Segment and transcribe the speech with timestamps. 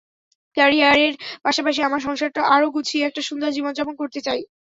[0.57, 1.13] ক্যারিয়ারের
[1.45, 4.41] পাশাপাশি আমার সংসারটা আরও গুছিয়ে একটা সুন্দর জীবন যাপন করতে চাই।